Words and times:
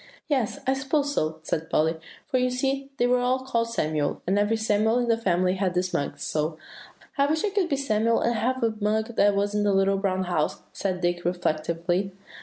"Yes, 0.27 0.57
I 0.65 0.73
suppose 0.73 1.13
so," 1.13 1.41
said 1.43 1.69
Polly; 1.69 1.95
"for 2.25 2.39
you 2.39 2.49
see 2.49 2.89
they 2.97 3.05
were 3.05 3.19
all 3.19 3.41
called 3.45 3.69
Samuel, 3.69 4.23
and 4.25 4.39
every 4.39 4.57
Samuel 4.57 4.97
in 4.97 5.07
the 5.09 5.15
family 5.15 5.53
had 5.57 5.75
this 5.75 5.93
mug, 5.93 6.17
so" 6.17 6.57
"I 7.19 7.27
wish 7.27 7.45
I 7.45 7.51
could 7.51 7.69
be 7.69 7.77
Samuel, 7.77 8.19
and 8.21 8.33
have 8.33 8.63
a 8.63 8.73
mug 8.81 9.15
that 9.15 9.35
was 9.35 9.53
in 9.53 9.61
The 9.61 9.73
Little 9.73 9.97
Brown 9.97 10.23
House," 10.23 10.63
said 10.73 11.01
Dick 11.01 11.23
reflectively. 11.23 12.13